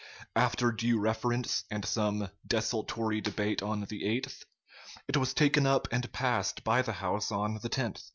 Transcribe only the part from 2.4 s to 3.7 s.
desultory debate